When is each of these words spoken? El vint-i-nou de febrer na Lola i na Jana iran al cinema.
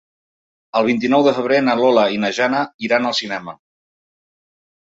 El 0.79 0.85
vint-i-nou 0.87 1.25
de 1.27 1.33
febrer 1.39 1.59
na 1.67 1.75
Lola 1.81 2.05
i 2.15 2.19
na 2.23 2.31
Jana 2.39 2.65
iran 2.89 3.07
al 3.11 3.17
cinema. 3.23 3.57